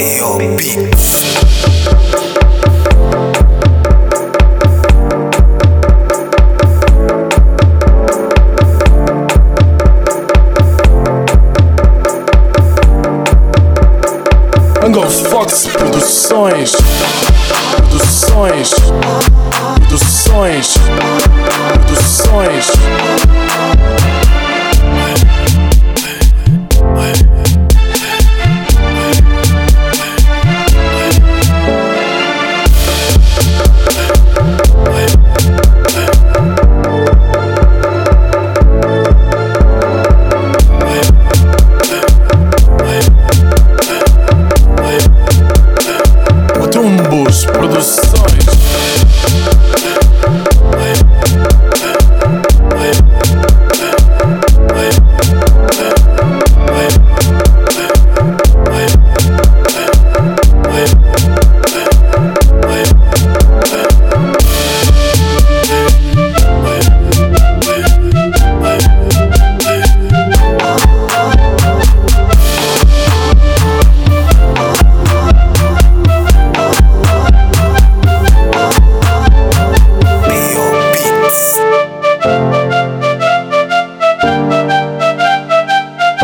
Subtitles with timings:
[0.00, 0.38] B.O.
[0.56, 1.20] Beats.
[15.28, 16.72] Fox Produções,
[17.76, 18.70] Produções,
[19.74, 20.74] Produções,
[21.74, 22.70] Produções.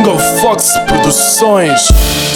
[0.00, 2.29] Angle Fox Produções.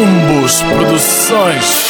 [0.00, 1.89] Tumbos Produções.